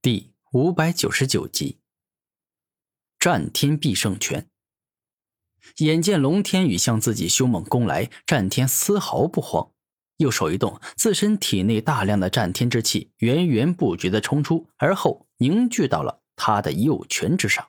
[0.00, 1.80] 第五百九十九集，
[3.18, 4.48] 战天必胜拳。
[5.78, 9.72] 眼见龙天宇向自己凶猛攻来，战天丝毫不慌，
[10.18, 17.66] 右手一动，自身体内大量的战天之气源源不绝的冲出，而后凝聚到了他的右拳之上。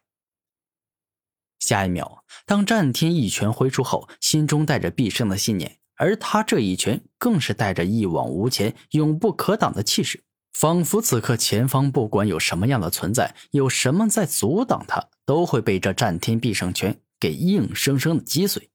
[1.58, 10.24] 下一秒，当战天一拳挥出后，心中带着必胜的信念，而他这一拳更是带着一往无前、永不可挡的气势。
[10.54, 18.70] 仿佛此刻前方不管有什么样的存在，有什么在阻挡他，都会被这战天必胜拳给硬生生的击碎。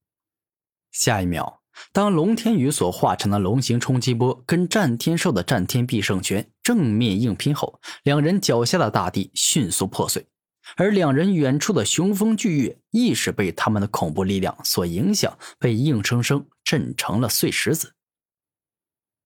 [0.92, 1.60] 下一秒，
[1.92, 10.27] 当龙天宇所化成的龙形冲击波跟战天兽的战天必胜拳正面硬拼后，两人脚下的大地迅速破碎，
[10.77, 17.94] 而两人远处的雄风巨岳亦是被他们的恐怖力量所影响，被硬生生震成了碎石子。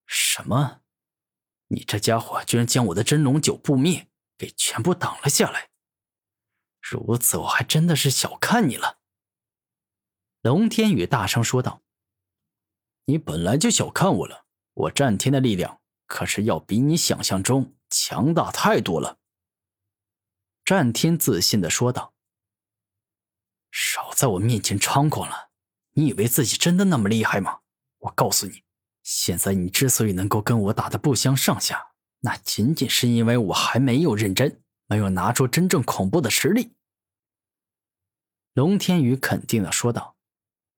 [0.06, 0.78] 什么？
[1.68, 5.70] 你这家伙居然将我的真龙九不灭给全部挡了下来，
[6.80, 8.98] 如此我还真的是小看你了。”
[10.42, 11.82] 龙天宇大声说道
[13.06, 19.18] ，“你本来就小看我了，我战天的力量可是要比你想象中强大太多了。”
[20.64, 22.14] 战天自信的说道
[23.72, 25.50] ，“少在我面前猖狂了，
[25.92, 27.60] 你以为自己真的那么厉害吗？
[27.98, 28.62] 我告诉你。”
[29.02, 36.74] 现在你之所以能够跟我打的不相上下，那仅仅是因为我还没有认真，没有拿出真正恐怖的实力。”
[38.54, 40.16] 龙天宇肯定的说道。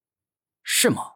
[0.62, 1.14] “是吗？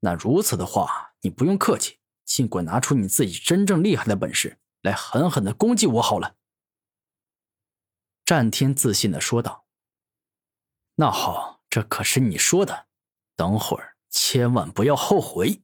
[0.00, 6.36] 那如此的话，你不用客气，尽管拿出你自己真正厉害的本事来，狠狠的攻击我好了。”
[8.24, 9.66] 战天自信的说道。
[10.96, 12.86] “那好，这可是你说的，
[13.34, 15.62] 等会儿千万不要后悔。”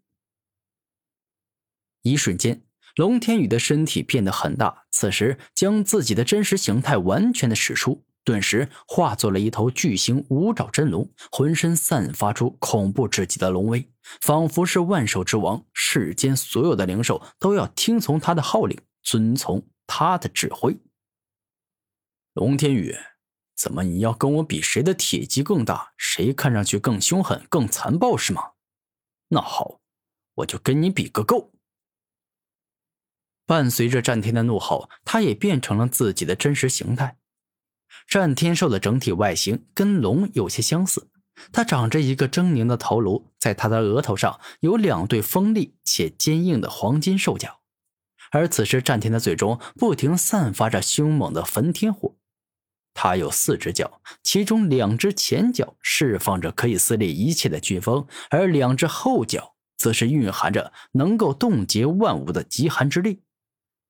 [2.02, 2.62] 一瞬间，
[2.96, 13.88] 龙天宇的身体变得很大，此时将自己的真实形态完全的使出，顿时化作了一头巨型五爪真龙，浑身散发出恐怖至极的龙威，
[14.20, 20.76] 仿佛是万兽之王，世间所有的灵兽都要听从他的号令，遵从他的指挥。
[22.34, 22.96] 龙天宇，
[23.54, 28.52] 怎么你要跟我比谁的体积更大，谁看上去更凶狠、更残暴是吗？
[29.28, 29.80] 那好，
[30.34, 31.51] 我就跟你比个够。
[33.46, 37.16] 伴随着战天的怒吼，他也变成了自己的真实形态。
[38.06, 41.08] 战天兽的整体外形跟龙有些相似，
[41.52, 47.60] 它长着一个狰狞的头颅，在它的额头上有两对锋利且坚硬的黄金兽角。
[48.30, 52.16] 而此时，战天的嘴中不停散发着凶猛的焚天火。
[52.94, 63.22] 它有四只脚，其中两只前脚释放着可以撕裂一切的飓风，而两只后脚则是蕴含着能够冻结万物的极寒之力。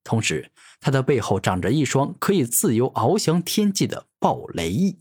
[0.04, 5.00] 同时，他的背后长着一双可以自由翱翔天际的暴雷翼，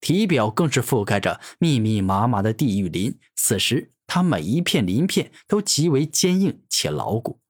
[0.00, 3.18] 体表更是覆盖着密密麻麻的地狱鳞。
[3.36, 7.40] 此时，他每一片鳞片都极为坚硬且牢固，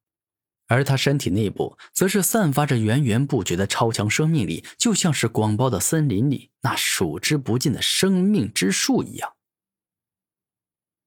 [0.66, 9.34] 而他身体内部则是散发着源源不绝的超强生命力，就像是广袤的森林里那数之不尽的生命之树一样。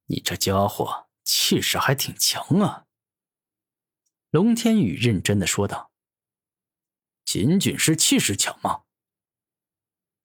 [0.07, 2.85] 你这家伙气势还挺强啊！
[4.31, 5.91] 龙天宇认真的说道
[7.25, 8.83] ：“仅仅是气势强吗？”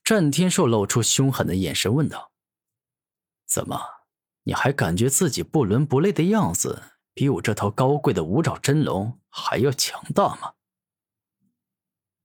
[0.04, 2.30] 战天兽露出凶狠的眼神问道
[3.46, 4.06] ：“怎么，
[4.44, 10.54] 你还感觉自己不伦不类的样子，比我这头高贵的五爪真龙还要强大吗？”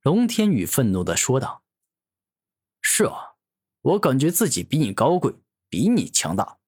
[0.03, 1.63] 龙天宇愤怒的说道
[2.79, 3.37] ：“是啊，
[3.81, 5.33] 我感觉自己比你高贵，
[5.67, 6.59] 比你强大。”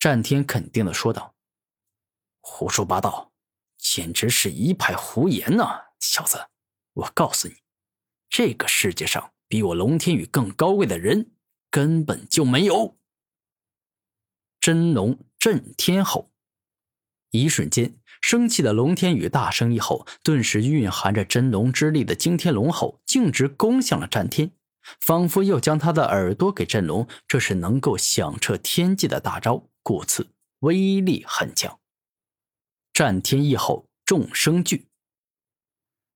[0.00, 1.34] 战天肯定的说道
[2.40, 3.28] ：“胡说八道。”
[3.82, 6.46] 简直是一派胡言呐，小子！
[6.92, 7.56] 我告诉你，
[8.30, 11.32] 这个世界上比我龙天宇更高贵的人
[11.68, 12.96] 根本就没有。
[14.60, 16.30] 真龙震天吼！
[17.30, 24.52] 一瞬间，生气的龙天宇大声一吼，顿时蕴含着真龙之力的惊天龙吼径直攻向了战天，
[25.00, 27.08] 仿佛要将他的耳朵给震聋。
[27.26, 30.28] 这是能够响彻天际的大招，故此
[30.60, 31.80] 威力很强。
[32.92, 34.88] 战天一吼，众生惧。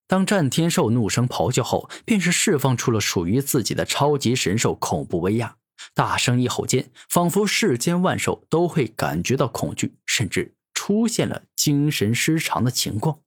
[0.07, 5.57] 当战天兽怒声咆哮后，便是释放出了属于自己的超级神兽恐怖威压。
[5.95, 13.21] 大声一吼间，仿佛世间万兽都会感觉到恐惧，甚至出现了精神失常的情况。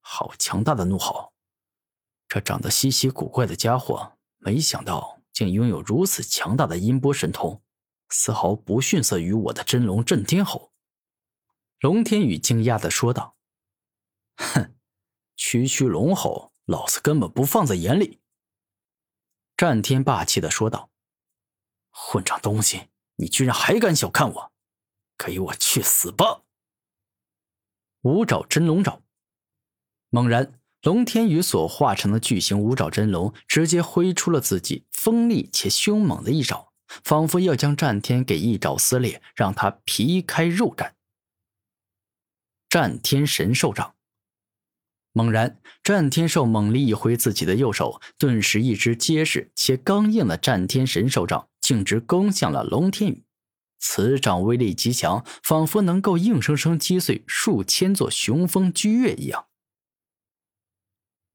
[0.00, 1.32] 好强大的怒吼！
[2.28, 7.62] 这长得稀奇古怪的家伙，没想到竟拥有如此强大的音波神通，
[8.10, 10.73] 丝毫不逊色于我的真龙震天吼。
[11.84, 13.36] 龙天宇惊讶的说道
[14.40, 14.74] ：“哼，
[15.36, 18.20] 区区龙吼，老子根本不放在眼里。”
[19.54, 20.88] 战天霸气的说道
[21.92, 24.52] ：“混账东西，你居然还敢小看我！
[25.18, 26.44] 给我去死吧！”
[28.00, 29.02] 五爪真龙爪。
[30.08, 40.94] 猛然，龙天宇所化成的巨型五爪真龙直接挥出了自己锋利且凶猛的一爪，仿佛要将战天给一爪撕裂，让他皮开肉绽。
[42.74, 43.94] 战天神兽掌。
[45.12, 53.22] 猛然，战天兽猛力一挥自己的右手，顿时一只结实且刚硬的战天神兽掌径直攻向了龙天宇。
[53.78, 59.46] 此掌威力极强，仿佛能够硬生生击碎数千座雄风巨岳一样。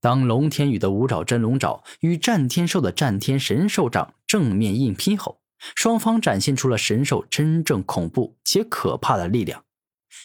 [0.01, 5.39] 当龙天宇的五爪真龙爪与战天兽的战天神兽掌正面硬拼后，
[5.73, 9.63] 双方展现出了神兽真正恐怖且可怕的力量。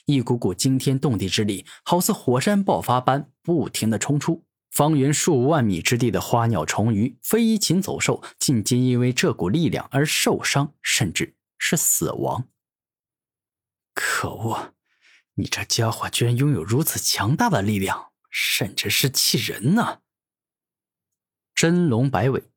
[0.06, 4.44] 一股股惊天动地之力，好似火山爆发般不停的冲出。
[4.70, 12.48] 方圆数万米之地的花鸟虫鱼、飞禽走兽，尽皆因为这股力量而受伤，甚至是死亡。
[13.94, 14.74] 可恶！
[15.34, 20.00] 你这家伙居然拥有如此强大的力量，甚至是气人呢！
[21.54, 22.50] 真龙摆尾。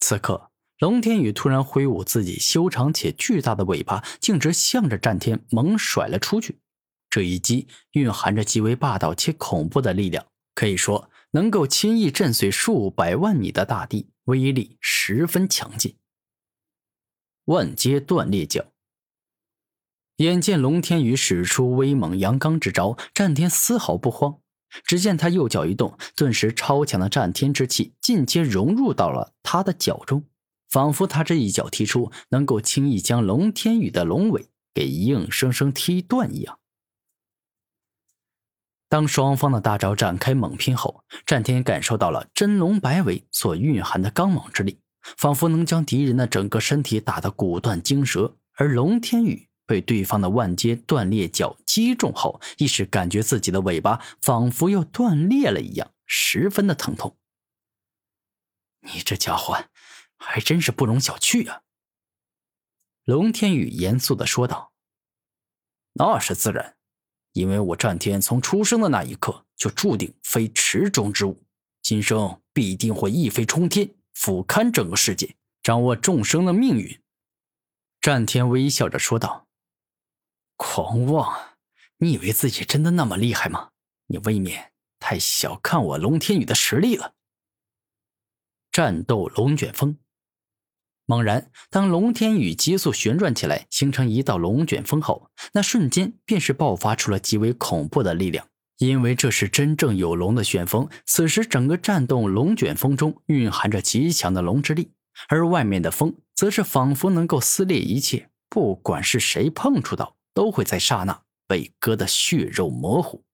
[0.00, 0.47] 此刻。
[0.78, 6.60] 龙天宇突然挥舞自己修长且巨大的尾巴，径直向着战天猛甩了出去。
[7.10, 15.96] 这一击蕴含着极为霸道且恐怖的力量，可以说能够轻易震碎数百万米的大地，威力十分强劲。
[17.46, 18.66] 万阶断裂脚。
[20.18, 24.38] 眼见龙天宇使出威猛阳刚之招，战天丝毫不慌。
[24.84, 30.24] 只见他右脚一动，顿时超强的战天之气尽皆融入到了他的脚中。
[30.68, 36.58] 仿佛他这一脚踢出，能够轻易将龙天宇的龙尾给硬生生踢断一样。
[38.90, 48.36] 当双方的大招展开猛拼后，战天感受到了真龙摆尾所蕴含的刚猛之力，仿佛能将敌人的整个身体打得骨断筋折。
[48.54, 57.16] 而龙天宇被对方的万阶断裂脚击中后，一时感觉自己的尾巴仿佛要断裂了一样，十分的疼痛。
[58.80, 59.64] 你这家伙！
[60.18, 61.62] 还真是不容小觑啊！
[63.04, 64.72] 龙天宇严肃的说道
[65.94, 66.76] ：“那是自然，
[67.32, 71.42] 因为我战天从出生的那一刻就注定非池中之物，
[71.80, 77.00] 今生必定会一飞冲天，俯瞰整个世界，掌握众生的命运。”
[78.02, 79.48] 战天微笑着说道
[80.56, 81.56] ：“狂妄！
[81.96, 83.70] 你以为自己真的那么厉害吗？
[84.06, 87.14] 你未免太小看我龙天宇的实力了。”
[88.70, 89.98] 战斗龙卷风。
[91.10, 98.46] 猛然，当龙天宇急速旋转起来，形成一道龙卷风后，那瞬间便是爆发出了极为恐怖的力量。
[98.76, 104.90] 因为这是真正有龙的旋风，此时整个战斗龙卷风中蕴含着极强的龙之力，
[105.30, 113.24] 而外面的风则是仿佛能够撕裂一切，不管是谁碰触到，都会在刹那被割得血肉模糊。